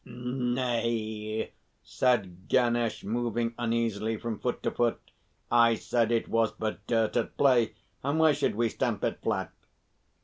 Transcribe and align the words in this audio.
"Nay," 0.03 1.51
said 1.83 2.47
Ganesh, 2.47 3.03
moving 3.03 3.53
uneasily 3.59 4.17
from 4.17 4.39
foot 4.39 4.63
to 4.63 4.71
foot; 4.71 4.99
"I 5.51 5.75
said 5.75 6.11
it 6.11 6.27
was 6.27 6.51
but 6.51 6.83
dirt 6.87 7.15
at 7.15 7.37
play, 7.37 7.75
and 8.03 8.17
why 8.17 8.31
should 8.31 8.55
we 8.55 8.69
stamp 8.69 9.03
it 9.03 9.21
flat?" 9.21 9.51